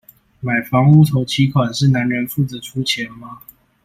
[0.39, 3.43] 買房屋頭期款是男人負責出錢嗎？